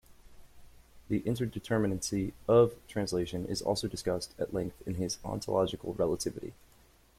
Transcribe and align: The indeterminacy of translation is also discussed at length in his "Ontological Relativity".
The 1.09 1.19
indeterminacy 1.21 2.31
of 2.47 2.73
translation 2.87 3.45
is 3.45 3.61
also 3.61 3.87
discussed 3.87 4.33
at 4.39 4.51
length 4.51 4.81
in 4.87 4.95
his 4.95 5.19
"Ontological 5.23 5.93
Relativity". 5.93 6.55